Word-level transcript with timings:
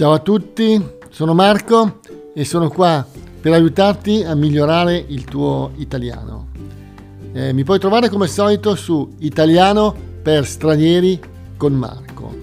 Ciao 0.00 0.12
a 0.12 0.18
tutti, 0.20 0.82
sono 1.10 1.34
Marco 1.34 2.00
e 2.32 2.46
sono 2.46 2.70
qua 2.70 3.06
per 3.38 3.52
aiutarti 3.52 4.22
a 4.22 4.34
migliorare 4.34 4.96
il 4.96 5.24
tuo 5.24 5.72
italiano. 5.76 6.48
Eh, 7.34 7.52
mi 7.52 7.64
puoi 7.64 7.78
trovare 7.78 8.08
come 8.08 8.24
al 8.24 8.30
solito 8.30 8.74
su 8.76 9.16
Italiano 9.18 9.94
per 10.22 10.46
stranieri 10.46 11.20
con 11.58 11.74
Marco. 11.74 12.34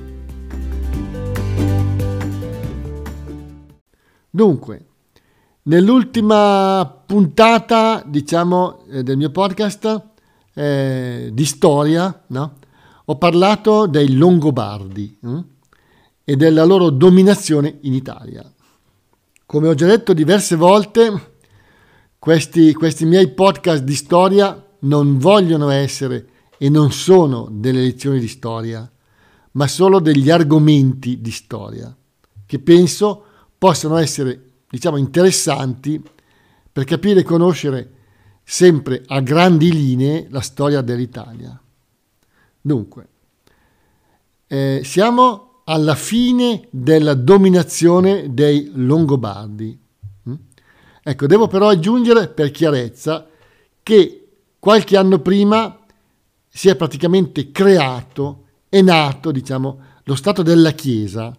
Dunque, 4.30 4.86
nell'ultima 5.64 7.02
puntata, 7.08 8.04
diciamo, 8.06 8.84
eh, 8.88 9.02
del 9.02 9.18
mio 9.18 9.32
podcast 9.32 10.04
eh, 10.54 11.32
di 11.34 11.46
storia, 11.46 12.24
no? 12.28 12.54
ho 13.04 13.18
parlato 13.18 13.88
dei 13.88 14.14
Longobardi. 14.14 15.18
Hm? 15.22 15.40
E 16.30 16.36
della 16.36 16.66
loro 16.66 16.90
dominazione 16.90 17.78
in 17.84 17.94
Italia. 17.94 18.44
Come 19.46 19.70
ho 19.70 19.74
già 19.74 19.86
detto 19.86 20.12
diverse 20.12 20.58
volte, 20.58 21.36
questi, 22.20 22.74
questi 22.74 23.06
miei 23.06 23.30
podcast 23.30 23.82
di 23.82 23.96
storia 23.96 24.62
non 24.80 25.20
vogliono 25.20 25.70
essere 25.70 26.28
e 26.58 26.68
non 26.68 26.92
sono 26.92 27.48
delle 27.50 27.80
lezioni 27.80 28.20
di 28.20 28.28
storia, 28.28 28.92
ma 29.52 29.68
solo 29.68 30.02
degli 30.02 30.30
argomenti 30.30 31.22
di 31.22 31.32
storia, 31.32 31.96
che 32.46 32.60
penso 32.60 33.24
possano 33.58 33.96
essere, 33.96 34.50
diciamo, 34.70 34.98
interessanti 34.98 36.04
per 36.70 36.84
capire 36.84 37.22
e 37.22 37.24
conoscere 37.24 37.92
sempre 38.44 39.02
a 39.08 39.22
grandi 39.22 39.72
linee 39.72 40.28
la 40.30 40.42
storia 40.42 40.82
dell'Italia. 40.82 41.58
Dunque, 42.60 43.08
eh, 44.48 44.82
siamo 44.84 45.47
alla 45.70 45.96
fine 45.96 46.68
della 46.70 47.14
dominazione 47.14 48.34
dei 48.34 48.72
Longobardi. 48.74 49.78
Mm? 50.30 50.34
Ecco, 51.04 51.28
devo 51.28 51.48
però 51.48 51.68
aggiungere 51.68 52.30
per 52.30 52.52
chiarezza 52.52 53.28
che 53.84 54.28
qualche 54.60 54.98
anno 54.98 55.20
prima 55.20 55.78
si 56.48 56.70
è 56.70 56.76
praticamente 56.76 57.52
creato, 57.52 58.46
è 58.70 58.82
nato, 58.82 59.32
diciamo, 59.32 59.80
lo 60.04 60.16
Stato 60.16 60.42
della 60.42 60.72
Chiesa, 60.72 61.38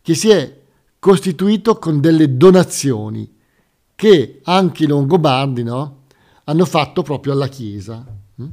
che 0.00 0.14
si 0.14 0.30
è 0.30 0.60
costituito 1.00 1.76
con 1.78 2.00
delle 2.00 2.36
donazioni 2.36 3.32
che 3.96 4.40
anche 4.44 4.84
i 4.84 4.86
Longobardi 4.86 5.62
no, 5.64 6.02
hanno 6.44 6.64
fatto 6.64 7.02
proprio 7.02 7.32
alla 7.32 7.48
Chiesa. 7.48 8.06
Mm? 8.40 8.46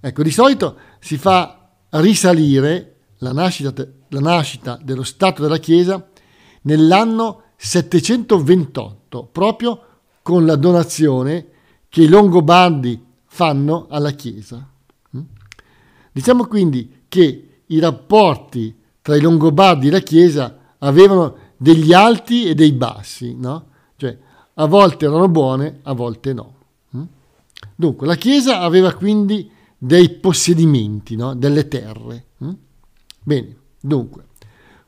Ecco, 0.00 0.22
di 0.24 0.30
solito 0.32 0.76
si 0.98 1.16
fa 1.16 1.70
risalire 1.90 2.96
la 3.18 3.32
nascita, 3.32 3.72
la 4.12 4.20
nascita 4.20 4.78
dello 4.82 5.02
Stato 5.02 5.42
della 5.42 5.58
Chiesa 5.58 6.08
nell'anno 6.62 7.42
728, 7.56 9.28
proprio 9.32 9.86
con 10.22 10.44
la 10.44 10.56
donazione 10.56 11.46
che 11.88 12.02
i 12.02 12.08
Longobardi 12.08 13.02
fanno 13.26 13.86
alla 13.88 14.10
Chiesa. 14.10 14.66
Mm? 15.16 15.20
Diciamo 16.12 16.46
quindi 16.46 17.04
che 17.08 17.62
i 17.66 17.78
rapporti 17.78 18.74
tra 19.00 19.16
i 19.16 19.20
Longobardi 19.20 19.88
e 19.88 19.90
la 19.90 20.00
Chiesa 20.00 20.58
avevano 20.78 21.36
degli 21.56 21.92
alti 21.92 22.44
e 22.44 22.54
dei 22.54 22.72
bassi, 22.72 23.34
no? 23.34 23.66
Cioè, 23.96 24.16
a 24.54 24.66
volte 24.66 25.06
erano 25.06 25.28
buone, 25.28 25.80
a 25.82 25.92
volte 25.94 26.32
no. 26.32 26.54
Mm? 26.96 27.02
Dunque, 27.74 28.06
la 28.06 28.16
Chiesa 28.16 28.60
aveva 28.60 28.92
quindi 28.92 29.50
dei 29.78 30.10
possedimenti, 30.10 31.16
no? 31.16 31.34
delle 31.34 31.66
terre. 31.68 32.26
Mm? 32.44 32.50
Bene, 33.22 33.56
dunque, 33.82 34.26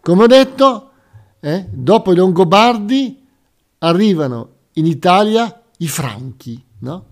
come 0.01 0.25
ho 0.25 0.27
detto, 0.27 0.91
eh, 1.41 1.67
dopo 1.71 2.13
i 2.13 2.17
Longobardi 2.17 3.23
arrivano 3.79 4.53
in 4.75 4.87
Italia 4.87 5.63
i 5.79 5.89
Franchi, 5.89 6.63
no? 6.79 7.07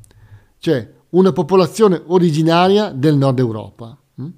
cioè 0.58 0.90
una 1.10 1.32
popolazione 1.32 2.00
originaria 2.06 2.90
del 2.90 3.16
nord 3.16 3.38
Europa. 3.38 3.96
Hm? 4.14 4.28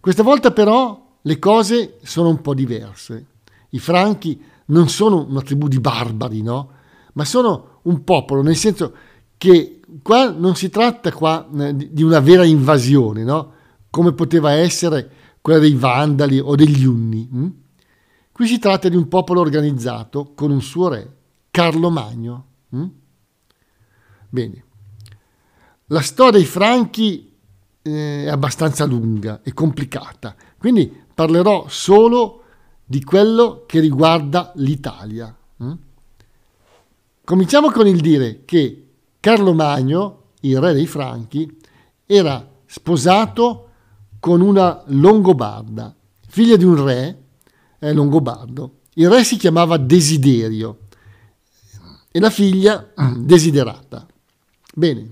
Questa 0.00 0.22
volta 0.22 0.52
però 0.52 1.16
le 1.20 1.38
cose 1.38 1.98
sono 2.02 2.28
un 2.28 2.40
po' 2.40 2.54
diverse. 2.54 3.26
I 3.70 3.78
Franchi 3.78 4.40
non 4.66 4.88
sono 4.88 5.26
una 5.28 5.42
tribù 5.42 5.68
di 5.68 5.80
barbari, 5.80 6.42
no? 6.42 6.70
ma 7.14 7.24
sono 7.24 7.80
un 7.82 8.04
popolo, 8.04 8.42
nel 8.42 8.56
senso 8.56 8.92
che 9.36 9.80
qua 10.02 10.30
non 10.30 10.54
si 10.54 10.68
tratta 10.68 11.12
qua 11.12 11.46
eh, 11.58 11.74
di 11.74 12.02
una 12.02 12.20
vera 12.20 12.44
invasione, 12.44 13.24
no? 13.24 13.52
come 13.90 14.12
poteva 14.12 14.52
essere 14.52 15.10
quella 15.44 15.58
dei 15.58 15.74
Vandali 15.74 16.38
o 16.38 16.54
degli 16.54 16.86
Unni. 16.86 17.28
Hm? 17.30 17.48
Qui 18.32 18.46
si 18.46 18.58
tratta 18.58 18.88
di 18.88 18.96
un 18.96 19.08
popolo 19.08 19.42
organizzato 19.42 20.32
con 20.34 20.50
un 20.50 20.62
suo 20.62 20.88
re, 20.88 21.16
Carlo 21.50 21.90
Magno. 21.90 22.46
Hm? 22.70 22.86
Bene, 24.30 24.64
la 25.88 26.00
storia 26.00 26.38
dei 26.38 26.46
Franchi 26.46 27.30
eh, 27.82 28.24
è 28.24 28.28
abbastanza 28.28 28.86
lunga 28.86 29.42
e 29.42 29.52
complicata, 29.52 30.34
quindi 30.56 30.90
parlerò 31.12 31.66
solo 31.68 32.44
di 32.82 33.04
quello 33.04 33.64
che 33.66 33.80
riguarda 33.80 34.50
l'Italia. 34.54 35.36
Hm? 35.58 35.72
Cominciamo 37.22 37.70
con 37.70 37.86
il 37.86 38.00
dire 38.00 38.46
che 38.46 38.86
Carlo 39.20 39.52
Magno, 39.52 40.22
il 40.40 40.58
re 40.58 40.72
dei 40.72 40.86
Franchi, 40.86 41.54
era 42.06 42.50
sposato 42.64 43.63
con 44.24 44.40
una 44.40 44.82
Longobarda, 44.86 45.94
figlia 46.28 46.56
di 46.56 46.64
un 46.64 46.82
re, 46.82 47.24
eh, 47.78 47.92
Longobardo. 47.92 48.76
Il 48.94 49.10
re 49.10 49.22
si 49.22 49.36
chiamava 49.36 49.76
Desiderio 49.76 50.78
e 52.10 52.18
la 52.20 52.30
figlia 52.30 52.90
Desiderata. 53.18 54.06
Bene, 54.74 55.10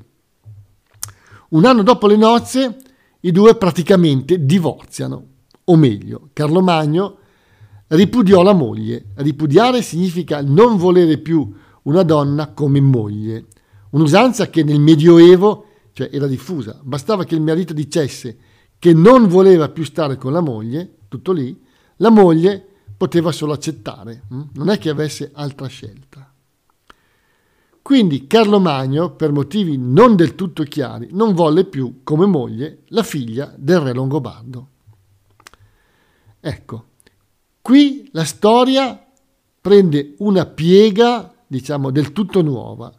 un 1.50 1.66
anno 1.66 1.82
dopo 1.82 2.06
le 2.06 2.16
nozze 2.16 2.78
i 3.20 3.30
due 3.32 3.54
praticamente 3.56 4.46
divorziano, 4.46 5.26
o 5.62 5.76
meglio, 5.76 6.30
Carlo 6.32 6.62
Magno 6.62 7.18
ripudiò 7.88 8.42
la 8.42 8.54
moglie. 8.54 9.08
Ripudiare 9.16 9.82
significa 9.82 10.40
non 10.40 10.78
volere 10.78 11.18
più 11.18 11.54
una 11.82 12.02
donna 12.02 12.54
come 12.54 12.80
moglie, 12.80 13.44
un'usanza 13.90 14.48
che 14.48 14.62
nel 14.62 14.80
Medioevo 14.80 15.66
cioè, 15.92 16.08
era 16.10 16.26
diffusa. 16.26 16.80
Bastava 16.82 17.24
che 17.24 17.34
il 17.34 17.42
marito 17.42 17.74
dicesse 17.74 18.38
che 18.82 18.92
non 18.92 19.28
voleva 19.28 19.68
più 19.68 19.84
stare 19.84 20.16
con 20.16 20.32
la 20.32 20.40
moglie, 20.40 20.96
tutto 21.06 21.30
lì, 21.30 21.56
la 21.98 22.10
moglie 22.10 22.66
poteva 22.96 23.30
solo 23.30 23.52
accettare, 23.52 24.24
hm? 24.26 24.42
non 24.54 24.70
è 24.70 24.78
che 24.78 24.88
avesse 24.90 25.30
altra 25.34 25.68
scelta. 25.68 26.28
Quindi 27.80 28.26
Carlo 28.26 28.58
Magno, 28.58 29.12
per 29.12 29.30
motivi 29.30 29.76
non 29.78 30.16
del 30.16 30.34
tutto 30.34 30.64
chiari, 30.64 31.10
non 31.12 31.32
volle 31.32 31.64
più 31.64 32.00
come 32.02 32.26
moglie 32.26 32.82
la 32.86 33.04
figlia 33.04 33.54
del 33.56 33.78
re 33.78 33.92
Longobardo. 33.92 34.68
Ecco, 36.40 36.84
qui 37.62 38.08
la 38.10 38.24
storia 38.24 39.00
prende 39.60 40.14
una 40.18 40.44
piega, 40.44 41.32
diciamo, 41.46 41.92
del 41.92 42.10
tutto 42.10 42.42
nuova. 42.42 42.92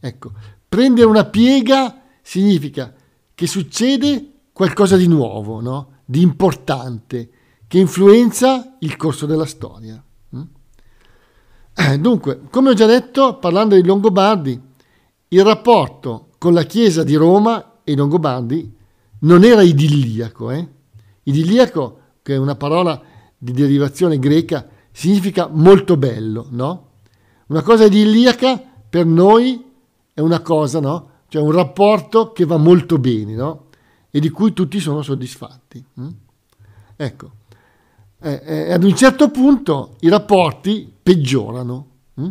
Ecco, 0.00 0.32
prendere 0.68 1.06
una 1.06 1.24
piega 1.24 2.02
significa 2.20 2.94
che 3.34 3.46
succede 3.46 4.29
qualcosa 4.60 4.98
di 4.98 5.06
nuovo, 5.06 5.62
no? 5.62 6.00
di 6.04 6.20
importante, 6.20 7.30
che 7.66 7.78
influenza 7.78 8.76
il 8.80 8.94
corso 8.96 9.24
della 9.24 9.46
storia. 9.46 10.04
Mm? 10.36 10.42
Eh, 11.74 11.98
dunque, 11.98 12.42
come 12.50 12.68
ho 12.68 12.74
già 12.74 12.84
detto, 12.84 13.38
parlando 13.38 13.74
dei 13.74 13.82
Longobardi, 13.82 14.60
il 15.28 15.44
rapporto 15.44 16.32
con 16.36 16.52
la 16.52 16.64
Chiesa 16.64 17.04
di 17.04 17.14
Roma 17.14 17.78
e 17.84 17.92
i 17.92 17.96
Longobardi 17.96 18.70
non 19.20 19.44
era 19.44 19.62
idilliaco. 19.62 20.50
Eh? 20.50 20.68
Idilliaco, 21.22 21.98
che 22.20 22.34
è 22.34 22.36
una 22.36 22.56
parola 22.56 23.00
di 23.38 23.52
derivazione 23.52 24.18
greca, 24.18 24.68
significa 24.92 25.48
molto 25.50 25.96
bello, 25.96 26.48
no? 26.50 26.88
Una 27.46 27.62
cosa 27.62 27.86
idilliaca 27.86 28.62
per 28.90 29.06
noi 29.06 29.64
è 30.12 30.20
una 30.20 30.40
cosa, 30.42 30.80
no? 30.80 31.08
Cioè 31.28 31.40
un 31.40 31.52
rapporto 31.52 32.32
che 32.32 32.44
va 32.44 32.58
molto 32.58 32.98
bene, 32.98 33.34
no? 33.34 33.68
E 34.10 34.20
di 34.20 34.28
cui 34.28 34.52
tutti 34.52 34.80
sono 34.80 35.02
soddisfatti. 35.02 35.84
Mm? 36.00 36.08
Ecco, 36.96 37.30
eh, 38.20 38.42
eh, 38.44 38.72
ad 38.72 38.84
un 38.84 38.94
certo 38.94 39.30
punto 39.30 39.96
i 40.00 40.08
rapporti 40.08 40.92
peggiorano. 41.02 41.86
Mm? 42.20 42.30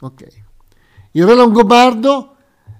Okay. 0.00 0.44
Il 1.12 1.26
re 1.26 1.34
Longobardo 1.34 2.36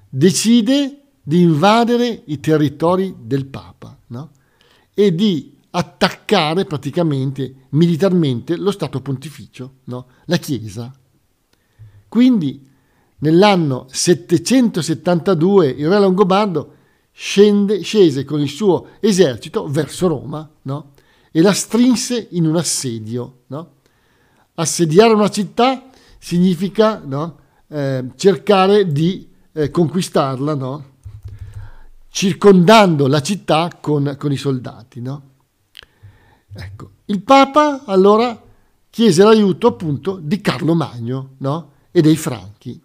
decide 0.08 1.02
di 1.23 1.43
invadere 1.43 2.23
i 2.26 2.40
territori 2.40 3.14
del 3.20 3.46
Papa 3.46 3.99
no? 4.06 4.31
e 4.94 5.14
di 5.14 5.56
attaccare 5.70 6.64
praticamente 6.64 7.67
militarmente 7.70 8.56
lo 8.56 8.70
Stato 8.70 9.00
pontificio, 9.02 9.75
no? 9.85 10.06
la 10.25 10.37
Chiesa. 10.38 10.90
Quindi 12.08 12.67
nell'anno 13.19 13.87
772 13.90 15.69
il 15.69 15.88
re 15.88 15.99
Longobardo 15.99 16.75
scende, 17.20 17.82
scese 17.82 18.23
con 18.23 18.38
il 18.38 18.49
suo 18.49 18.91
esercito 19.00 19.67
verso 19.67 20.06
Roma 20.06 20.49
no? 20.62 20.93
e 21.32 21.41
la 21.41 21.53
strinse 21.53 22.29
in 22.31 22.47
un 22.47 22.55
assedio. 22.55 23.41
No? 23.49 23.73
assediare 24.55 25.12
una 25.15 25.29
città 25.29 25.91
significa 26.19 27.03
no, 27.05 27.38
eh, 27.67 28.05
cercare 28.15 28.87
di 28.93 29.29
eh, 29.53 29.69
conquistarla, 29.73 30.85
circondando 32.09 33.09
la 33.09 33.21
città 33.21 33.69
con, 33.81 34.14
con 34.17 34.31
i 34.31 34.37
soldati. 34.37 35.03
Ecco, 36.53 36.91
il 37.06 37.21
Papa 37.23 37.85
allora 37.85 38.41
chiese 38.91 39.25
l'aiuto 39.25 39.67
appunto 39.67 40.21
di 40.23 40.41
Carlo 40.41 40.75
Magno 40.75 41.35
e 41.91 42.00
dei 42.00 42.17
Franchi. 42.17 42.81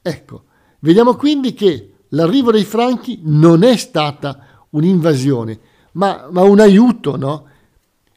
Ecco, 0.00 0.44
vediamo 0.80 1.14
quindi 1.14 1.52
che 1.52 1.93
l'arrivo 2.14 2.50
dei 2.50 2.64
Franchi 2.64 3.20
non 3.22 3.62
è 3.62 3.76
stata 3.76 4.64
un'invasione, 4.70 5.58
ma, 5.92 6.28
ma 6.30 6.42
un 6.42 6.60
aiuto 6.60 7.16
no? 7.16 7.46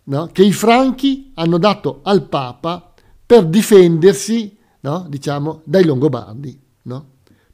No? 0.04 0.30
che 0.32 0.44
i 0.44 0.54
Franchi 0.54 1.32
hanno 1.34 1.58
dato 1.58 2.00
al 2.04 2.24
Papa 2.24 2.94
per 3.26 3.46
difendersi 3.46 4.58
no? 4.80 5.06
diciamo, 5.10 5.62
dai 5.66 5.84
Longobardi. 5.84 6.66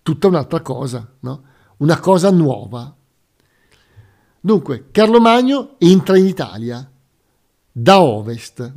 Tutta 0.03 0.27
un'altra 0.27 0.59
cosa, 0.59 1.13
una 1.77 1.99
cosa 1.99 2.29
nuova. 2.29 2.93
Dunque, 4.41 4.89
Carlo 4.91 5.21
Magno 5.21 5.75
entra 5.77 6.17
in 6.17 6.25
Italia 6.25 6.91
da 7.71 8.01
ovest 8.01 8.73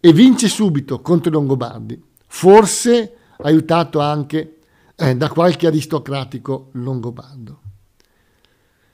e 0.00 0.12
vince 0.12 0.48
subito 0.48 1.00
contro 1.00 1.30
i 1.30 1.32
Longobardi, 1.32 2.02
forse 2.26 3.16
aiutato 3.38 4.00
anche 4.00 4.61
eh, 5.02 5.16
da 5.16 5.28
qualche 5.28 5.66
aristocratico 5.66 6.68
longobardo. 6.74 7.60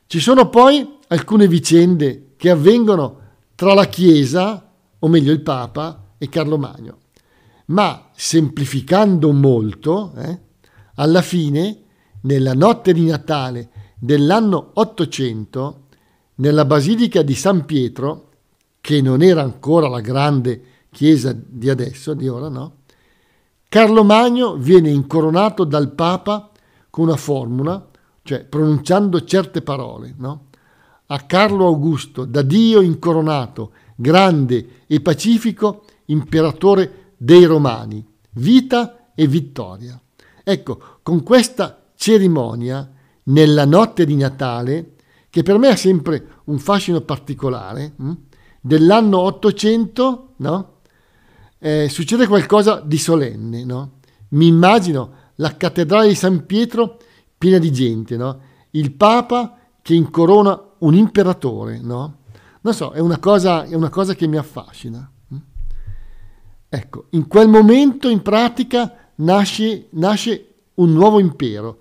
Ci 0.07 0.21
sono 0.21 0.49
poi 0.49 0.97
alcune 1.09 1.47
vicende 1.47 2.33
che 2.39 2.49
avvengono 2.49 3.21
tra 3.55 3.75
la 3.75 3.85
Chiesa, 3.85 4.73
o 4.99 5.09
meglio 5.09 5.33
il 5.33 5.43
Papa, 5.43 6.15
e 6.17 6.31
Carlo 6.31 6.57
Magno. 6.57 6.99
Ma 7.67 8.09
semplificando 8.15 9.33
molto, 9.33 10.15
eh, 10.17 10.39
alla 10.95 11.21
fine, 11.21 11.83
nella 12.23 12.55
notte 12.55 12.95
di 12.95 13.05
Natale 13.05 13.69
dell'anno 13.99 14.71
800, 14.75 15.87
nella 16.37 16.65
Basilica 16.65 17.21
di 17.21 17.35
San 17.35 17.67
Pietro, 17.67 18.31
che 18.81 19.03
non 19.03 19.21
era 19.21 19.43
ancora 19.43 19.89
la 19.89 20.01
grande 20.01 20.63
chiesa 20.91 21.37
di 21.37 21.69
adesso, 21.69 22.15
di 22.15 22.29
ora 22.29 22.49
no, 22.49 22.78
Carlo 23.71 24.03
Magno 24.03 24.57
viene 24.57 24.89
incoronato 24.89 25.65
dal 25.65 25.93
Papa 25.93 26.51
con 26.89 27.05
una 27.05 27.17
formula, 27.17 27.87
cioè 28.23 28.45
pronunciando 28.45 29.23
certe 29.25 29.61
parole, 29.61 30.15
no? 30.17 30.47
A 31.09 31.21
Carlo 31.21 31.67
Augusto, 31.67 32.25
da 32.25 32.41
Dio 32.41 32.81
incoronato, 32.81 33.73
grande 33.95 34.85
e 34.87 35.03
pacifico, 35.03 35.85
imperatore 36.07 37.13
dei 37.19 37.45
Romani, 37.45 38.03
vita 38.33 39.11
e 39.15 39.27
vittoria. 39.27 40.01
Ecco, 40.43 40.81
con 41.03 41.23
questa 41.23 41.91
cerimonia, 41.95 42.91
nella 43.25 43.67
notte 43.67 44.07
di 44.07 44.17
Natale, 44.17 44.95
che 45.29 45.43
per 45.43 45.59
me 45.59 45.69
ha 45.69 45.77
sempre 45.77 46.27
un 46.45 46.59
fascino 46.59 47.03
particolare, 47.03 47.93
hm, 47.97 48.13
dell'anno 48.63 49.19
800, 49.19 50.33
no? 50.37 50.78
Eh, 51.59 51.89
succede 51.89 52.27
qualcosa 52.27 52.81
di 52.81 52.99
solenne, 52.99 53.65
no? 53.65 53.93
Mi 54.31 54.47
immagino 54.47 55.13
la 55.37 55.57
cattedrale 55.57 56.09
di 56.09 56.15
San 56.15 56.47
Pietro 56.47 56.99
piena 57.37 57.59
di 57.59 57.73
gente, 57.73 58.17
no? 58.17 58.41
Il 58.71 58.93
Papa 58.93 59.59
che 59.83 59.95
incorona 59.95 60.61
un 60.79 60.95
imperatore, 60.95 61.81
no? 61.81 62.17
Non 62.61 62.75
so, 62.75 62.91
è 62.91 63.01
una 63.01 63.19
cosa, 63.19 63.65
è 63.65 63.75
una 63.75 63.89
cosa 63.89 64.15
che 64.15 64.27
mi 64.27 64.37
affascina. 64.37 65.11
Ecco, 66.71 67.07
in 67.11 67.27
quel 67.27 67.49
momento 67.49 68.09
in 68.11 68.21
pratica 68.21 69.13
nasce, 69.17 69.87
nasce 69.91 70.55
un 70.75 70.93
nuovo 70.93 71.19
impero 71.19 71.81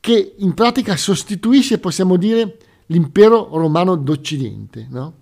che 0.00 0.34
in 0.38 0.54
pratica 0.54 0.96
sostituisce, 0.96 1.78
possiamo 1.78 2.16
dire, 2.16 2.56
l'impero 2.86 3.48
romano 3.52 3.94
d'Occidente, 3.96 4.86
no? 4.90 5.20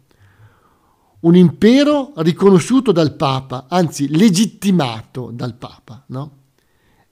Un 1.21 1.37
impero 1.37 2.13
riconosciuto 2.17 2.93
dal 2.93 3.15
Papa, 3.15 3.67
anzi 3.69 4.09
legittimato 4.09 5.31
dal 5.33 5.55
Papa. 5.55 6.05
No? 6.07 6.39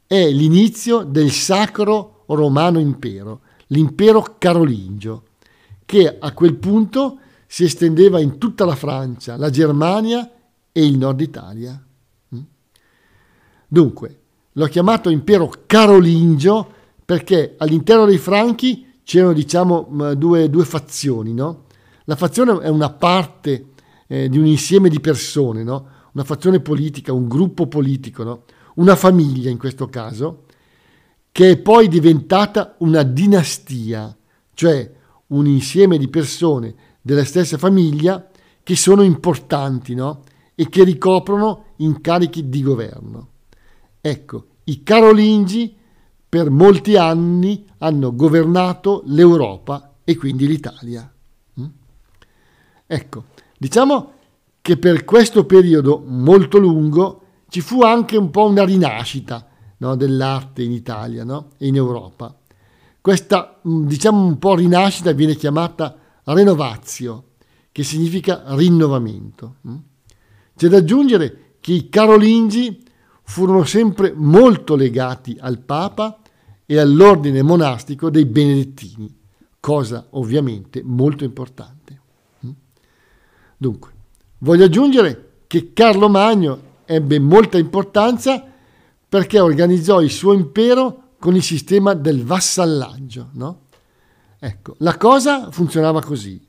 È 0.06 0.30
l'inizio 0.30 1.02
del 1.02 1.30
Sacro 1.30 2.24
Romano 2.26 2.78
Impero, 2.78 3.40
l'impero 3.68 4.36
carolingio, 4.38 5.24
che 5.84 6.16
a 6.18 6.32
quel 6.32 6.56
punto 6.56 7.18
si 7.46 7.64
estendeva 7.64 8.20
in 8.20 8.38
tutta 8.38 8.64
la 8.64 8.76
Francia, 8.76 9.36
la 9.36 9.50
Germania 9.50 10.30
e 10.72 10.84
il 10.84 10.96
nord 10.96 11.20
Italia. 11.20 11.82
Mm? 12.34 12.40
Dunque, 13.66 14.20
l'ho 14.52 14.66
chiamato 14.66 15.08
impero 15.10 15.50
carolingio 15.66 16.72
perché 17.04 17.54
all'interno 17.56 18.04
dei 18.04 18.18
Franchi 18.18 19.00
c'erano 19.02 19.32
diciamo 19.32 20.14
due, 20.14 20.50
due 20.50 20.64
fazioni. 20.64 21.32
No? 21.32 21.64
La 22.04 22.16
fazione 22.16 22.58
è 22.60 22.68
una 22.68 22.90
parte 22.90 23.68
eh, 24.08 24.28
di 24.28 24.38
un 24.38 24.46
insieme 24.46 24.88
di 24.88 25.00
persone, 25.00 25.62
no? 25.62 25.86
una 26.12 26.24
fazione 26.24 26.60
politica, 26.60 27.12
un 27.12 27.28
gruppo 27.28 27.68
politico, 27.68 28.24
no? 28.24 28.42
una 28.74 28.96
famiglia 28.96 29.50
in 29.50 29.58
questo 29.58 29.86
caso, 29.86 30.44
che 31.30 31.50
è 31.50 31.58
poi 31.58 31.86
diventata 31.88 32.74
una 32.78 33.04
dinastia, 33.04 34.16
cioè 34.54 34.92
un 35.28 35.46
insieme 35.46 35.98
di 35.98 36.08
persone 36.08 36.74
della 37.00 37.24
stessa 37.24 37.58
famiglia 37.58 38.28
che 38.62 38.76
sono 38.76 39.02
importanti 39.02 39.94
no? 39.94 40.24
e 40.54 40.68
che 40.68 40.82
ricoprono 40.82 41.66
incarichi 41.76 42.48
di 42.48 42.62
governo. 42.62 43.28
Ecco, 44.00 44.46
i 44.64 44.82
Carolingi 44.82 45.76
per 46.28 46.50
molti 46.50 46.96
anni 46.96 47.64
hanno 47.78 48.14
governato 48.14 49.02
l'Europa 49.06 49.94
e 50.04 50.16
quindi 50.16 50.46
l'Italia. 50.46 51.10
Mm? 51.60 51.66
Ecco, 52.86 53.24
Diciamo 53.58 54.12
che 54.62 54.76
per 54.76 55.04
questo 55.04 55.44
periodo 55.44 56.02
molto 56.06 56.58
lungo 56.58 57.22
ci 57.48 57.60
fu 57.60 57.82
anche 57.82 58.16
un 58.16 58.30
po' 58.30 58.46
una 58.46 58.64
rinascita 58.64 59.46
no, 59.78 59.96
dell'arte 59.96 60.62
in 60.62 60.70
Italia 60.70 61.24
no, 61.24 61.50
e 61.58 61.66
in 61.66 61.74
Europa. 61.74 62.34
Questa, 63.00 63.60
mm, 63.66 63.86
diciamo, 63.86 64.24
un 64.24 64.38
po' 64.38 64.54
rinascita 64.54 65.12
viene 65.12 65.34
chiamata 65.34 65.96
renovatio, 66.24 67.24
che 67.72 67.82
significa 67.82 68.44
rinnovamento. 68.48 69.56
Mm. 69.66 69.76
C'è 70.54 70.68
da 70.68 70.76
aggiungere 70.76 71.54
che 71.60 71.72
i 71.72 71.88
carolingi 71.88 72.84
furono 73.22 73.64
sempre 73.64 74.12
molto 74.14 74.76
legati 74.76 75.36
al 75.40 75.58
Papa 75.58 76.20
e 76.64 76.78
all'ordine 76.78 77.42
monastico 77.42 78.10
dei 78.10 78.24
benedettini, 78.24 79.12
cosa 79.58 80.06
ovviamente 80.10 80.82
molto 80.84 81.24
importante. 81.24 81.77
Dunque, 83.60 83.90
voglio 84.38 84.66
aggiungere 84.66 85.40
che 85.48 85.72
Carlo 85.72 86.08
Magno 86.08 86.76
ebbe 86.84 87.18
molta 87.18 87.58
importanza 87.58 88.42
perché 89.08 89.40
organizzò 89.40 90.00
il 90.00 90.10
suo 90.10 90.32
impero 90.32 91.14
con 91.18 91.34
il 91.34 91.42
sistema 91.42 91.94
del 91.94 92.24
vassallaggio. 92.24 93.30
No? 93.32 93.62
Ecco, 94.38 94.76
la 94.78 94.96
cosa 94.96 95.50
funzionava 95.50 96.00
così. 96.00 96.40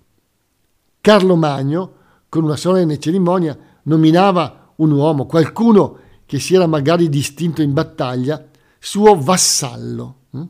Carlo 1.01 1.35
Magno, 1.35 1.93
con 2.29 2.43
una 2.43 2.55
solenne 2.55 2.99
cerimonia, 2.99 3.57
nominava 3.83 4.73
un 4.75 4.91
uomo, 4.91 5.25
qualcuno 5.25 5.97
che 6.27 6.37
si 6.37 6.53
era 6.53 6.67
magari 6.67 7.09
distinto 7.09 7.63
in 7.63 7.73
battaglia, 7.73 8.47
suo 8.77 9.19
vassallo. 9.19 10.15
Hm? 10.29 10.43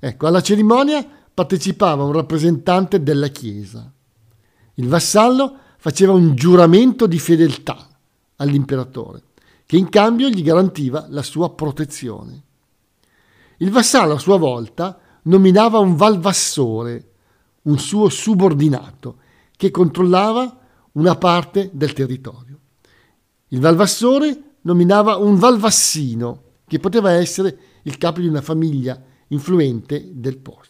Ecco, 0.00 0.26
alla 0.26 0.42
cerimonia 0.42 1.06
partecipava 1.32 2.04
un 2.04 2.12
rappresentante 2.12 3.02
della 3.02 3.28
Chiesa. 3.28 3.90
Il 4.74 4.88
vassallo 4.88 5.56
faceva 5.80 6.12
un 6.12 6.34
giuramento 6.34 7.06
di 7.06 7.18
fedeltà 7.18 7.88
all'imperatore, 8.36 9.22
che 9.64 9.76
in 9.76 9.88
cambio 9.88 10.28
gli 10.28 10.42
garantiva 10.42 11.06
la 11.08 11.22
sua 11.22 11.54
protezione. 11.54 12.42
Il 13.58 13.70
vassallo 13.70 14.14
a 14.14 14.18
sua 14.18 14.38
volta 14.38 14.98
nominava 15.22 15.78
un 15.78 15.94
valvassore, 15.94 17.10
un 17.62 17.78
suo 17.78 18.08
subordinato, 18.08 19.18
che 19.56 19.70
controllava 19.70 20.58
una 20.92 21.16
parte 21.16 21.70
del 21.72 21.92
territorio. 21.92 22.58
Il 23.48 23.60
valvassore 23.60 24.56
nominava 24.62 25.16
un 25.16 25.36
valvassino, 25.36 26.42
che 26.66 26.80
poteva 26.80 27.12
essere 27.12 27.58
il 27.82 27.98
capo 27.98 28.20
di 28.20 28.26
una 28.26 28.42
famiglia 28.42 29.00
influente 29.28 30.10
del 30.12 30.38
posto. 30.38 30.67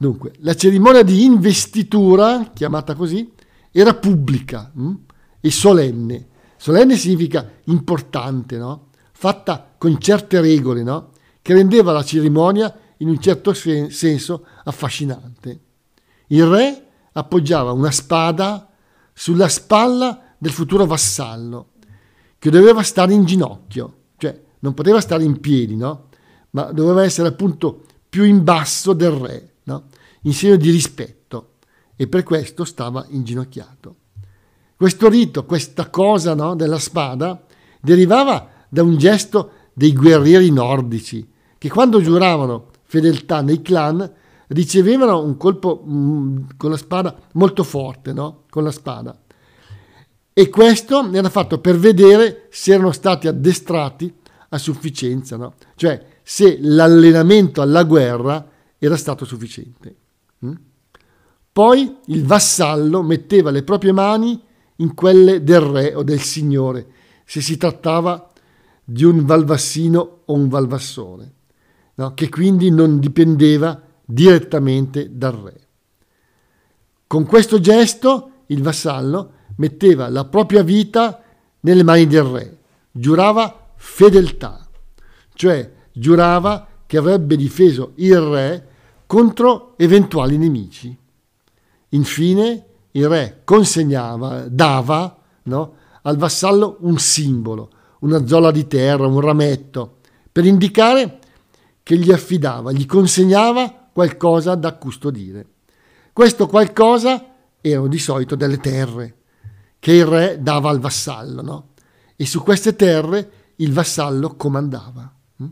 Dunque, 0.00 0.32
la 0.38 0.54
cerimonia 0.54 1.02
di 1.02 1.24
investitura, 1.24 2.52
chiamata 2.54 2.94
così, 2.94 3.32
era 3.72 3.94
pubblica 3.94 4.70
mh? 4.72 4.82
Mm, 4.88 4.94
e 5.40 5.50
solenne. 5.50 6.26
Solenne 6.56 6.96
significa 6.96 7.50
importante, 7.64 8.58
no? 8.58 8.90
fatta 9.10 9.74
con 9.76 9.98
certe 10.00 10.40
regole, 10.40 10.84
no? 10.84 11.10
che 11.42 11.52
rendeva 11.52 11.90
la 11.90 12.04
cerimonia 12.04 12.72
in 12.98 13.08
un 13.08 13.18
certo 13.18 13.52
sen- 13.52 13.90
senso 13.90 14.46
affascinante. 14.62 15.60
Il 16.28 16.46
re 16.46 16.86
appoggiava 17.12 17.72
una 17.72 17.90
spada 17.90 18.68
sulla 19.12 19.48
spalla 19.48 20.34
del 20.38 20.52
futuro 20.52 20.86
vassallo, 20.86 21.70
che 22.38 22.50
doveva 22.50 22.84
stare 22.84 23.12
in 23.12 23.24
ginocchio, 23.24 23.94
cioè 24.16 24.40
non 24.60 24.74
poteva 24.74 25.00
stare 25.00 25.24
in 25.24 25.40
piedi, 25.40 25.74
no? 25.74 26.06
ma 26.50 26.70
doveva 26.70 27.02
essere 27.02 27.26
appunto 27.26 27.82
più 28.08 28.22
in 28.22 28.44
basso 28.44 28.92
del 28.92 29.10
re, 29.10 29.52
no? 29.68 29.84
in 30.22 30.32
segno 30.32 30.56
di 30.56 30.70
rispetto, 30.70 31.54
e 31.94 32.06
per 32.08 32.22
questo 32.22 32.64
stava 32.64 33.04
inginocchiato. 33.08 33.96
Questo 34.76 35.08
rito, 35.08 35.44
questa 35.44 35.90
cosa 35.90 36.34
no, 36.34 36.54
della 36.54 36.78
spada, 36.78 37.44
derivava 37.80 38.48
da 38.68 38.82
un 38.82 38.96
gesto 38.96 39.50
dei 39.72 39.92
guerrieri 39.92 40.50
nordici, 40.50 41.28
che 41.58 41.68
quando 41.68 42.00
giuravano 42.00 42.70
fedeltà 42.84 43.40
nei 43.42 43.60
clan 43.60 44.10
ricevevano 44.48 45.22
un 45.22 45.36
colpo 45.36 45.84
mm, 45.86 46.38
con 46.56 46.70
la 46.70 46.76
spada 46.76 47.16
molto 47.32 47.64
forte, 47.64 48.12
no? 48.12 48.44
con 48.48 48.64
la 48.64 48.70
spada. 48.70 49.18
E 50.32 50.48
questo 50.48 51.12
era 51.12 51.28
fatto 51.28 51.58
per 51.58 51.76
vedere 51.76 52.46
se 52.50 52.72
erano 52.72 52.92
stati 52.92 53.26
addestrati 53.26 54.14
a 54.50 54.58
sufficienza, 54.58 55.36
no? 55.36 55.54
cioè 55.74 56.20
se 56.22 56.58
l'allenamento 56.60 57.60
alla 57.60 57.82
guerra 57.82 58.48
era 58.78 58.96
stato 58.96 59.24
sufficiente. 59.24 59.96
Mm? 60.44 60.54
Poi 61.52 61.96
il 62.06 62.24
vassallo 62.24 63.02
metteva 63.02 63.50
le 63.50 63.64
proprie 63.64 63.92
mani 63.92 64.40
in 64.76 64.94
quelle 64.94 65.42
del 65.42 65.60
re 65.60 65.94
o 65.94 66.02
del 66.02 66.20
signore, 66.20 66.86
se 67.24 67.40
si 67.40 67.56
trattava 67.56 68.30
di 68.84 69.04
un 69.04 69.24
valvassino 69.24 70.20
o 70.24 70.32
un 70.32 70.48
valvassore, 70.48 71.32
no? 71.94 72.14
che 72.14 72.28
quindi 72.28 72.70
non 72.70 73.00
dipendeva 73.00 73.82
direttamente 74.04 75.10
dal 75.12 75.32
re. 75.32 75.66
Con 77.06 77.26
questo 77.26 77.58
gesto 77.58 78.30
il 78.46 78.62
vassallo 78.62 79.32
metteva 79.56 80.08
la 80.08 80.24
propria 80.26 80.62
vita 80.62 81.22
nelle 81.60 81.82
mani 81.82 82.06
del 82.06 82.22
re, 82.22 82.58
giurava 82.92 83.72
fedeltà, 83.74 84.66
cioè 85.34 85.72
giurava 85.92 86.66
che 86.86 86.96
avrebbe 86.96 87.36
difeso 87.36 87.92
il 87.96 88.18
re 88.20 88.67
contro 89.08 89.72
eventuali 89.78 90.36
nemici. 90.36 90.94
Infine 91.88 92.66
il 92.90 93.08
re 93.08 93.40
consegnava, 93.42 94.46
dava 94.48 95.16
no, 95.44 95.74
al 96.02 96.18
vassallo 96.18 96.76
un 96.80 96.98
simbolo, 96.98 97.70
una 98.00 98.26
zola 98.26 98.50
di 98.50 98.66
terra, 98.66 99.06
un 99.06 99.20
rametto, 99.20 99.96
per 100.30 100.44
indicare 100.44 101.20
che 101.82 101.96
gli 101.96 102.12
affidava, 102.12 102.70
gli 102.70 102.84
consegnava 102.84 103.88
qualcosa 103.90 104.54
da 104.54 104.74
custodire. 104.74 105.46
Questo 106.12 106.46
qualcosa 106.46 107.34
erano 107.62 107.86
di 107.86 107.98
solito 107.98 108.34
delle 108.34 108.58
terre 108.58 109.16
che 109.78 109.92
il 109.92 110.04
re 110.04 110.38
dava 110.42 110.68
al 110.68 110.80
vassallo, 110.80 111.40
no? 111.40 111.68
E 112.14 112.26
su 112.26 112.42
queste 112.42 112.76
terre 112.76 113.30
il 113.56 113.72
vassallo 113.72 114.34
comandava. 114.36 115.10
Mm? 115.42 115.46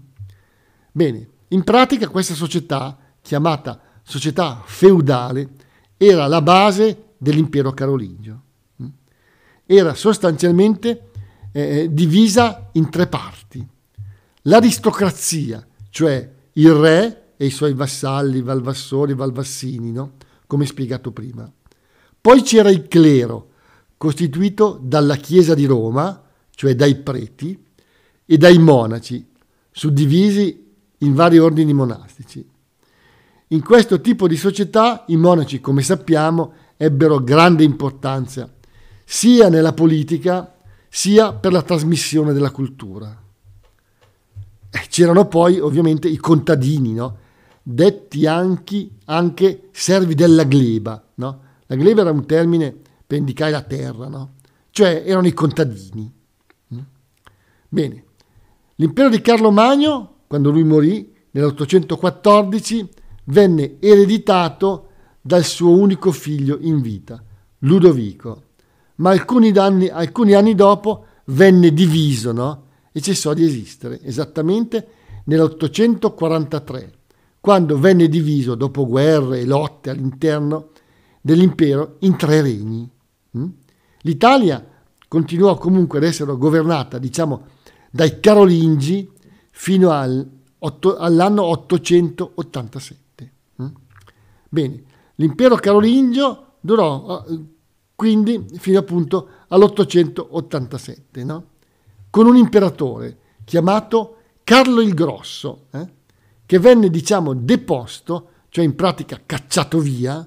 Bene, 0.93 1.29
in 1.49 1.65
pratica 1.65 2.09
questa 2.09 2.35
società, 2.35 2.99
chiamata 3.27 3.81
società 4.05 4.63
feudale, 4.65 5.49
era 5.97 6.29
la 6.29 6.41
base 6.41 7.15
dell'impero 7.19 7.73
carolingio. 7.73 8.41
Mm? 8.81 8.87
Era 9.67 9.95
sostanzialmente 9.95 11.11
eh, 11.51 11.89
divisa 11.91 12.71
in 12.73 12.89
tre 12.89 13.09
parti. 13.09 13.67
L'aristocrazia, 14.43 15.67
cioè 15.91 16.31
il 16.53 16.73
re 16.73 17.33
e 17.37 17.47
i 17.47 17.51
suoi 17.51 17.75
vassalli, 17.75 18.43
valvassori, 18.43 19.13
valvassini, 19.13 19.91
no? 19.91 20.13
come 20.47 20.67
spiegato 20.67 21.11
prima. 21.11 21.51
Poi 22.21 22.43
c'era 22.43 22.71
il 22.71 22.87
clero, 22.87 23.51
costituito 23.97 24.79
dalla 24.81 25.17
Chiesa 25.17 25.55
di 25.55 25.65
Roma, 25.65 26.23
cioè 26.51 26.77
dai 26.77 26.95
preti, 26.95 27.61
e 28.25 28.37
dai 28.37 28.59
monaci, 28.59 29.27
suddivisi 29.73 30.65
in 30.99 31.15
vari 31.15 31.39
ordini 31.39 31.73
monastici. 31.73 32.55
In 33.49 33.63
questo 33.63 34.01
tipo 34.01 34.27
di 34.27 34.37
società 34.37 35.05
i 35.09 35.17
monaci, 35.17 35.61
come 35.61 35.83
sappiamo, 35.83 36.53
ebbero 36.77 37.19
grande 37.19 37.63
importanza 37.63 38.53
sia 39.05 39.49
nella 39.49 39.73
politica 39.73 40.57
sia 40.89 41.33
per 41.33 41.53
la 41.53 41.63
trasmissione 41.63 42.33
della 42.33 42.51
cultura. 42.51 43.23
Eh, 44.69 44.87
c'erano 44.89 45.29
poi 45.29 45.61
ovviamente 45.61 46.09
i 46.09 46.17
contadini, 46.17 46.93
no? 46.93 47.19
detti 47.63 48.27
anche, 48.27 48.89
anche, 49.05 49.69
servi 49.71 50.15
della 50.15 50.45
gleba. 50.45 51.01
No? 51.15 51.41
La 51.67 51.77
gleba 51.77 52.01
era 52.01 52.11
un 52.11 52.27
termine 52.27 52.75
per 53.07 53.19
indicare 53.19 53.53
la 53.53 53.63
terra, 53.63 54.09
no? 54.09 54.35
cioè 54.71 55.05
erano 55.07 55.29
i 55.29 55.33
contadini. 55.33 56.13
Mm? 56.75 56.79
Bene, 57.69 58.05
l'impero 58.75 59.09
di 59.09 59.21
Carlo 59.21 59.53
Magno, 59.53 60.15
quando 60.27 60.51
lui 60.51 60.65
morì 60.65 61.15
nell'814, 61.31 62.89
venne 63.27 63.77
ereditato 63.81 64.89
dal 65.21 65.45
suo 65.45 65.71
unico 65.71 66.13
figlio 66.13 66.59
in 66.61 66.81
vita, 66.81 67.23
Ludovico, 67.61 68.43
ma 68.97 69.11
alcuni 69.11 69.51
anni, 69.57 69.89
alcuni 69.89 70.35
anni 70.35 70.55
dopo 70.55 71.07
venne 71.27 71.73
diviso 71.73 72.33
no? 72.33 72.65
e 72.93 73.01
cessò 73.01 73.35
di 73.35 73.45
esistere, 73.45 74.01
esattamente 74.03 74.89
nell'843, 75.25 76.91
quando 77.41 77.79
venne 77.79 78.09
diviso 78.09 78.55
dopo 78.55 78.87
guerre 78.87 79.41
e 79.41 79.45
lotte 79.45 79.91
all'interno 79.91 80.71
dell'impero 81.21 81.97
in 82.01 82.17
tre 82.17 82.41
regni. 82.41 82.89
Mm? 83.37 83.49
L'Italia 84.03 84.65
continuò 85.09 85.57
comunque 85.57 85.99
ad 85.99 86.05
essere 86.05 86.37
governata, 86.37 86.99
diciamo, 86.99 87.47
dai 87.91 88.21
Carolingi 88.21 89.11
fino 89.51 89.91
al, 89.91 90.27
all'anno 90.99 91.43
887. 91.43 93.05
Bene, 94.57 94.83
l'impero 95.17 95.57
carolingio 95.57 96.55
durò 96.61 97.27
eh, 97.29 97.41
quindi 97.95 98.43
fino 98.55 98.79
appunto 98.79 99.29
all'887, 99.49 101.25
no? 101.27 101.47
con 102.09 102.27
un 102.27 102.37
imperatore 102.37 103.19
chiamato 103.45 104.17
Carlo 104.45 104.81
il 104.81 104.95
Grosso, 104.95 105.67
eh? 105.73 105.87
che 106.47 106.59
venne 106.59 106.89
diciamo 106.89 107.35
deposto, 107.35 108.31
cioè 108.49 108.65
in 108.65 108.75
pratica 108.75 109.21
cacciato 109.27 109.79
via, 109.79 110.27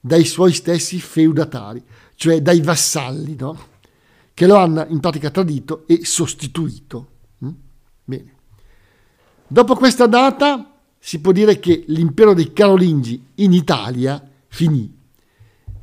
dai 0.00 0.24
suoi 0.24 0.54
stessi 0.54 0.98
feudatari, 0.98 1.84
cioè 2.14 2.40
dai 2.40 2.62
vassalli, 2.62 3.36
no? 3.38 3.58
che 4.32 4.46
lo 4.46 4.56
hanno 4.56 4.86
in 4.88 5.00
pratica 5.00 5.30
tradito 5.30 5.86
e 5.86 6.06
sostituito. 6.06 7.08
Mm? 7.44 7.50
Bene. 8.04 8.34
Dopo 9.46 9.74
questa 9.74 10.06
data 10.06 10.75
si 11.06 11.20
può 11.20 11.30
dire 11.30 11.60
che 11.60 11.84
l'impero 11.86 12.34
dei 12.34 12.52
Carolingi 12.52 13.28
in 13.36 13.52
Italia 13.52 14.20
finì 14.48 14.92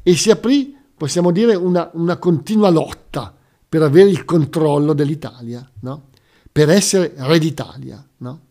e 0.03 0.15
si 0.18 0.30
aprì, 0.30 0.75
possiamo 0.98 1.32
dire, 1.32 1.56
una, 1.56 1.89
una 1.94 2.18
continua 2.18 2.70
lotta 2.70 3.34
per 3.70 3.84
avere 3.84 4.10
il 4.10 4.25
controllo 4.25 4.92
dell'Italia, 4.92 5.65
no? 5.80 6.10
per 6.51 6.70
essere 6.70 7.13
re 7.15 7.39
d'Italia, 7.39 8.06
no? 8.18 8.42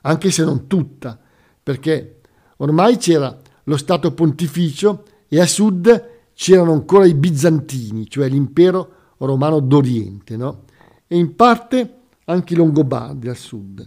anche 0.00 0.30
se 0.30 0.42
non 0.42 0.66
tutta, 0.68 1.20
perché 1.62 2.20
ormai 2.56 2.96
c'era 2.96 3.38
lo 3.64 3.76
Stato 3.76 4.14
pontificio 4.14 5.04
e 5.28 5.38
a 5.38 5.46
sud 5.46 6.08
c'erano 6.32 6.72
ancora 6.72 7.04
i 7.04 7.12
bizantini, 7.12 8.08
cioè 8.08 8.30
l'impero 8.30 8.92
romano 9.18 9.60
d'Oriente, 9.60 10.38
no? 10.38 10.62
e 11.06 11.14
in 11.14 11.36
parte 11.36 11.98
anche 12.24 12.54
i 12.54 12.56
Longobardi 12.56 13.28
al 13.28 13.36
sud. 13.36 13.86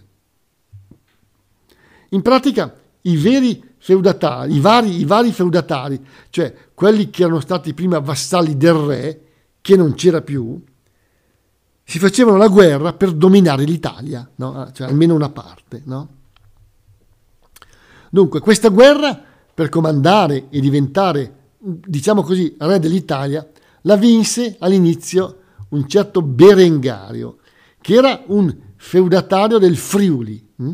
In 2.10 2.22
pratica 2.22 2.74
i 3.02 3.16
veri 3.16 3.62
feudatari, 3.78 4.54
i 4.54 4.60
vari, 4.60 4.98
i 4.98 5.04
vari 5.04 5.32
feudatari, 5.32 6.04
cioè 6.30 6.54
quelli 6.74 7.10
che 7.10 7.22
erano 7.22 7.40
stati 7.40 7.72
prima 7.74 7.98
vassalli 7.98 8.56
del 8.56 8.74
re, 8.74 9.20
che 9.60 9.76
non 9.76 9.94
c'era 9.94 10.22
più, 10.22 10.60
si 11.84 11.98
facevano 11.98 12.36
la 12.36 12.48
guerra 12.48 12.92
per 12.92 13.12
dominare 13.12 13.64
l'Italia, 13.64 14.28
no? 14.36 14.70
cioè 14.72 14.88
almeno 14.88 15.14
una 15.14 15.30
parte. 15.30 15.82
No? 15.84 16.08
Dunque, 18.10 18.40
questa 18.40 18.68
guerra 18.70 19.22
per 19.54 19.68
comandare 19.68 20.48
e 20.50 20.60
diventare, 20.60 21.34
diciamo 21.58 22.22
così, 22.22 22.56
re 22.58 22.80
dell'Italia, 22.80 23.48
la 23.82 23.96
vinse 23.96 24.56
all'inizio 24.58 25.38
un 25.70 25.88
certo 25.88 26.22
Berengario, 26.22 27.38
che 27.80 27.94
era 27.94 28.22
un 28.26 28.54
feudatario 28.76 29.58
del 29.58 29.76
Friuli 29.76 30.44
hm? 30.56 30.72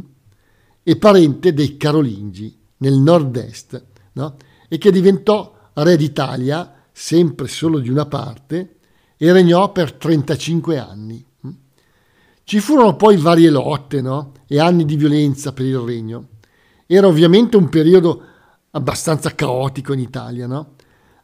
E 0.83 0.97
parente 0.97 1.53
dei 1.53 1.77
Carolingi 1.77 2.59
nel 2.79 2.95
nord-est, 2.95 3.85
no? 4.15 4.37
e 4.69 4.79
che 4.79 4.91
diventò 4.91 5.55
re 5.75 5.97
d'Italia, 5.97 6.87
sempre 6.93 7.47
solo 7.49 7.79
di 7.79 7.89
una 7.89 8.07
parte, 8.07 8.77
e 9.17 9.33
regnò 9.33 9.71
per 9.71 9.93
35 9.93 10.79
anni. 10.79 11.25
Ci 12.45 12.59
furono 12.59 12.97
poi 12.97 13.17
varie 13.17 13.51
lotte 13.51 14.01
no? 14.01 14.33
e 14.47 14.59
anni 14.59 14.85
di 14.85 14.97
violenza 14.97 15.53
per 15.53 15.65
il 15.65 15.79
regno. 15.79 16.29
Era 16.87 17.07
ovviamente 17.07 17.57
un 17.57 17.69
periodo 17.69 18.23
abbastanza 18.73 19.35
caotico 19.35 19.93
in 19.93 20.01
Italia, 20.01 20.47
no? 20.47 20.75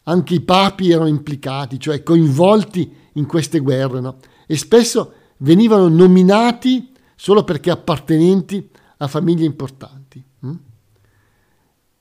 Anche 0.05 0.35
i 0.35 0.41
papi 0.41 0.91
erano 0.91 1.09
implicati, 1.09 1.79
cioè 1.79 2.03
coinvolti 2.03 2.91
in 3.15 3.27
queste 3.27 3.59
guerre 3.59 4.01
no? 4.01 4.17
e 4.47 4.57
spesso 4.57 5.13
venivano 5.39 5.89
nominati 5.89 6.93
solo 7.15 7.45
perché 7.45 7.71
appartenenti 7.71 8.71
a 8.99 9.09
famiglie 9.09 9.45
importanti. 9.45 10.23
Hm? 10.41 10.55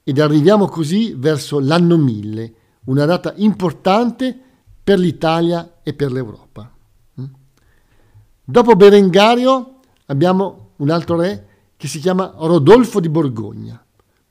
Ed 0.03 0.19
arriviamo 0.19 0.67
così 0.67 1.13
verso 1.13 1.59
l'anno 1.59 1.97
1000, 1.97 2.53
una 2.85 3.05
data 3.05 3.33
importante 3.37 4.37
per 4.83 4.99
l'Italia 4.99 5.79
e 5.83 5.93
per 5.93 6.11
l'Europa. 6.11 6.71
Hm? 7.15 7.25
Dopo 8.43 8.75
Berengario 8.75 9.79
abbiamo 10.05 10.71
un 10.77 10.89
altro 10.89 11.19
re 11.19 11.47
che 11.75 11.87
si 11.87 11.99
chiama 11.99 12.33
Rodolfo 12.37 12.99
di 12.99 13.09
Borgogna, 13.09 13.83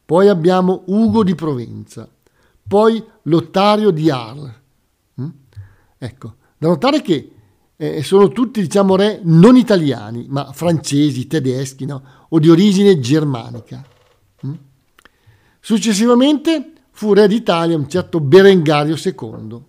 poi 0.04 0.28
abbiamo 0.28 0.82
Ugo 0.86 1.22
di 1.22 1.34
Provenza, 1.34 2.08
poi 2.66 3.04
Lottario 3.22 3.90
di 3.90 4.10
Arles. 4.10 4.54
Hm? 5.14 5.28
Ecco, 5.98 6.34
da 6.58 6.68
notare 6.68 7.02
che 7.02 7.35
eh, 7.76 8.02
sono 8.02 8.28
tutti 8.28 8.60
diciamo 8.60 8.96
re 8.96 9.20
non 9.22 9.56
italiani, 9.56 10.26
ma 10.28 10.52
francesi, 10.52 11.26
tedeschi 11.26 11.84
no? 11.84 12.02
o 12.28 12.38
di 12.38 12.48
origine 12.48 12.98
germanica. 12.98 13.84
Mm? 14.46 14.54
Successivamente 15.60 16.72
fu 16.90 17.12
re 17.12 17.28
d'Italia 17.28 17.76
un 17.76 17.88
certo 17.88 18.20
Berengario 18.20 18.96
II. 18.96 19.62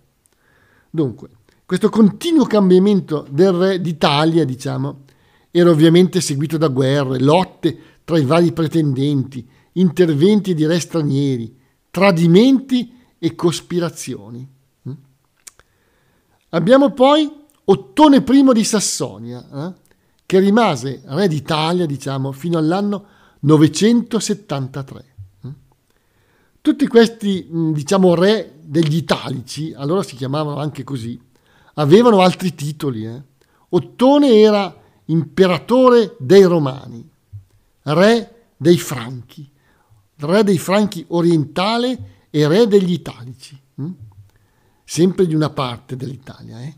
Dunque, 0.90 1.28
questo 1.66 1.90
continuo 1.90 2.46
cambiamento 2.46 3.26
del 3.28 3.52
re 3.52 3.80
d'Italia, 3.80 4.44
diciamo, 4.44 5.04
era 5.50 5.68
ovviamente 5.68 6.20
seguito 6.20 6.56
da 6.56 6.68
guerre, 6.68 7.20
lotte 7.20 7.78
tra 8.04 8.18
i 8.18 8.24
vari 8.24 8.52
pretendenti, 8.52 9.46
interventi 9.72 10.54
di 10.54 10.64
re 10.64 10.80
stranieri, 10.80 11.54
tradimenti 11.90 12.94
e 13.18 13.34
cospirazioni. 13.34 14.48
Mm? 14.88 14.92
Abbiamo 16.50 16.92
poi 16.92 17.30
Ottone 17.70 18.24
I 18.26 18.52
di 18.54 18.64
Sassonia, 18.64 19.46
eh, 19.52 19.74
che 20.24 20.38
rimase 20.38 21.02
re 21.04 21.28
d'Italia, 21.28 21.84
diciamo, 21.84 22.32
fino 22.32 22.56
all'anno 22.56 23.06
973. 23.40 25.04
Mm. 25.46 25.50
Tutti 26.62 26.86
questi, 26.86 27.46
diciamo, 27.72 28.14
re 28.14 28.60
degli 28.62 28.96
Italici, 28.96 29.74
allora 29.76 30.02
si 30.02 30.16
chiamavano 30.16 30.58
anche 30.58 30.82
così, 30.82 31.20
avevano 31.74 32.20
altri 32.20 32.54
titoli. 32.54 33.06
Eh. 33.06 33.22
Ottone 33.68 34.30
era 34.38 34.74
imperatore 35.06 36.16
dei 36.18 36.44
Romani, 36.44 37.06
re 37.82 38.50
dei 38.56 38.78
Franchi, 38.78 39.50
re 40.16 40.42
dei 40.42 40.58
Franchi 40.58 41.04
orientale 41.08 42.26
e 42.30 42.48
re 42.48 42.66
degli 42.66 42.92
Italici, 42.92 43.60
hm? 43.74 43.90
sempre 44.84 45.26
di 45.26 45.34
una 45.34 45.50
parte 45.50 45.96
dell'Italia. 45.96 46.60
Eh? 46.62 46.76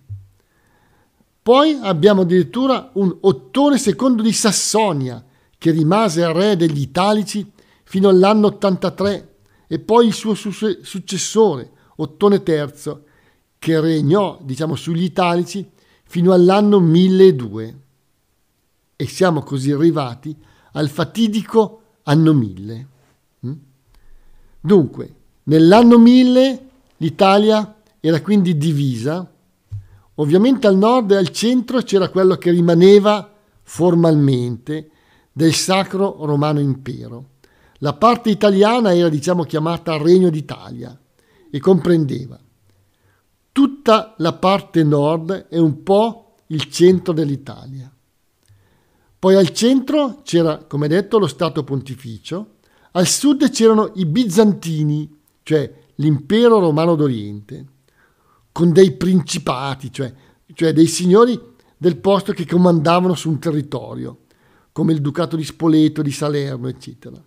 Poi 1.43 1.79
abbiamo 1.81 2.23
addirittura 2.23 2.91
un 2.95 3.17
Ottone 3.21 3.77
II 3.77 4.23
di 4.23 4.33
Sassonia, 4.33 5.25
che 5.57 5.71
rimase 5.71 6.31
re 6.33 6.57
degli 6.57 6.81
Italici 6.81 7.51
fino 7.85 8.09
all'anno 8.09 8.49
83, 8.49 9.35
e 9.67 9.79
poi 9.79 10.07
il 10.07 10.13
suo 10.13 10.35
successore, 10.35 11.71
Ottone 11.97 12.43
III, 12.45 12.99
che 13.59 13.81
regnò, 13.81 14.39
diciamo, 14.43 14.75
sugli 14.75 15.03
Italici 15.03 15.69
fino 16.05 16.33
all'anno 16.33 16.81
1002. 16.81 17.79
E 18.97 19.07
siamo 19.07 19.43
così 19.43 19.71
arrivati 19.71 20.37
al 20.73 20.89
fatidico 20.89 21.83
anno 22.03 22.33
1000. 22.33 22.89
Mm? 23.47 23.53
Dunque, 24.61 25.15
nell'anno 25.45 25.99
1000 25.99 26.69
l'Italia 26.99 27.81
era 28.01 28.21
quindi 28.21 28.57
divisa 28.57 29.31
Ovviamente 30.21 30.67
al 30.67 30.77
nord 30.77 31.13
e 31.13 31.17
al 31.17 31.31
centro 31.31 31.81
c'era 31.81 32.11
quello 32.11 32.37
che 32.37 32.51
rimaneva 32.51 33.35
formalmente 33.63 34.91
del 35.33 35.55
Sacro 35.55 36.27
Romano 36.27 36.61
Impero. 36.61 37.29
La 37.79 37.95
parte 37.95 38.29
italiana 38.29 38.95
era 38.95 39.09
diciamo 39.09 39.45
chiamata 39.45 39.97
Regno 39.97 40.29
d'Italia 40.29 40.99
e 41.51 41.59
comprendeva 41.59 42.39
tutta 43.51 44.15
la 44.19 44.35
parte 44.35 44.85
nord 44.85 45.47
e 45.49 45.59
un 45.59 45.83
po' 45.83 46.35
il 46.49 46.71
centro 46.71 47.15
dell'Italia. 47.15 47.91
Poi 49.19 49.35
al 49.35 49.53
centro 49.53 50.21
c'era, 50.23 50.59
come 50.59 50.87
detto, 50.87 51.19
lo 51.19 51.27
Stato 51.29 51.65
Pontificio, 51.65 52.57
al 52.93 53.07
sud 53.07 53.49
c'erano 53.51 53.93
i 53.95 54.05
bizantini, 54.05 55.19
cioè 55.43 55.73
l'impero 55.95 56.59
romano 56.59 56.95
d'Oriente 56.95 57.79
con 58.53 58.73
dei 58.73 58.93
principati, 58.93 59.93
cioè, 59.93 60.13
cioè 60.55 60.73
dei 60.73 60.87
signori 60.87 61.39
del 61.77 61.97
posto 61.97 62.33
che 62.33 62.47
comandavano 62.47 63.15
su 63.15 63.31
un 63.31 63.39
territorio, 63.39 64.19
come 64.73 64.93
il 64.93 65.01
Ducato 65.01 65.37
di 65.37 65.45
Spoleto, 65.45 66.03
di 66.03 66.11
Salerno, 66.11 66.69
eccetera. 66.69 67.23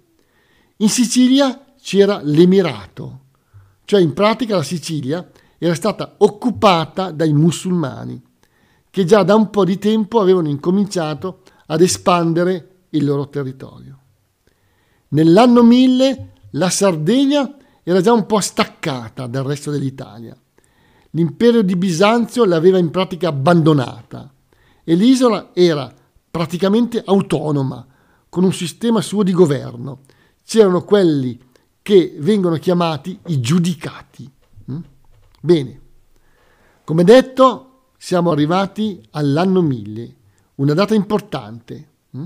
In 0.78 0.90
Sicilia 0.90 1.66
c'era 1.82 2.20
l'Emirato, 2.24 3.22
cioè 3.86 4.02
in 4.02 4.14
pratica 4.14 4.56
la 4.56 4.64
Sicilia 4.64 5.28
era 5.58 5.74
stata 5.74 6.16
occupata 6.20 7.12
dai 7.12 7.34
musulmani, 7.34 8.22
che 8.90 9.06
già 9.06 9.24
da 9.24 9.34
un 9.36 9.50
po' 9.50 9.66
di 9.66 9.78
tempo 9.78 10.20
avevano 10.20 10.50
incominciato 10.50 11.42
ad 11.68 11.82
espandere 11.82 12.86
il 12.90 13.06
loro 13.06 13.30
territorio. 13.30 13.98
Nell'anno 15.10 15.64
1000 15.64 16.32
la 16.52 16.70
Sardegna 16.70 17.58
era 17.82 18.02
già 18.02 18.14
un 18.14 18.26
po' 18.26 18.40
staccata 18.40 19.26
dal 19.26 19.44
resto 19.44 19.72
dell'Italia 19.72 20.38
l'impero 21.16 21.62
di 21.62 21.76
Bisanzio 21.76 22.46
l'aveva 22.46 22.78
in 22.78 22.92
pratica 22.92 23.30
abbandonata 23.30 24.32
e 24.84 24.96
l'isola 24.96 25.52
era 25.54 25.94
praticamente 26.30 27.02
autonoma, 27.06 27.86
con 28.30 28.44
un 28.44 28.54
sistema 28.54 29.02
suo 29.02 29.22
di 29.22 29.32
governo. 29.32 30.02
C'erano 30.44 30.84
quelli 30.84 31.40
che 31.82 32.16
vengono 32.18 32.58
chiamati 32.58 33.20
i 33.28 33.40
giudicati. 33.40 34.30
Mm? 34.72 34.80
Bene, 35.40 35.82
come 36.84 37.04
detto, 37.04 37.92
siamo 37.98 38.32
arrivati 38.32 39.06
all'anno 39.12 39.62
1000, 39.62 40.16
una 40.56 40.74
data 40.74 40.96
importante. 40.96 41.90
Mm? 42.18 42.26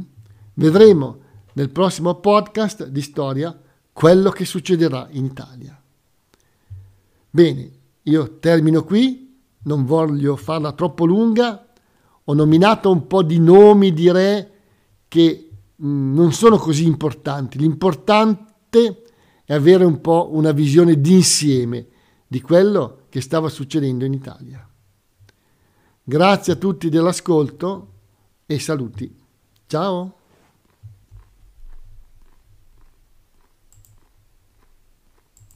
Vedremo 0.54 1.20
nel 1.54 1.70
prossimo 1.70 2.16
podcast 2.16 2.88
di 2.88 3.02
storia 3.02 3.60
quello 3.92 4.30
che 4.30 4.46
succederà 4.46 5.08
in 5.12 5.26
Italia. 5.26 5.80
Bene, 7.30 7.72
io 8.08 8.40
termino 8.40 8.84
qui, 8.84 9.42
non 9.64 9.86
voglio 9.86 10.36
farla 10.36 10.72
troppo 10.72 11.06
lunga, 11.06 11.68
ho 12.24 12.34
nominato 12.34 12.92
un 12.92 13.08
po' 13.08 13.24
di 13.24 13.40
nomi 13.40 13.94
di 13.94 14.12
re 14.12 14.52
che 15.08 15.50
mh, 15.76 16.14
non 16.14 16.32
sono 16.34 16.58
così 16.58 16.86
importanti, 16.86 17.58
l'importante 17.58 19.04
è 19.44 19.54
avere 19.54 19.86
un 19.86 20.02
po' 20.02 20.30
una 20.34 20.52
visione 20.52 21.00
d'insieme 21.00 21.88
di 22.28 22.42
quello 22.42 23.04
che 23.10 23.22
stava 23.22 23.50
succedendo 23.50 24.04
in 24.06 24.14
Italia. 24.14 24.68
Grazie 26.04 26.54
a 26.54 26.56
tutti 26.58 26.90
dell'ascolto 26.90 27.94
e 28.46 28.60
saluti. 28.60 29.14
Ciao! 29.68 30.17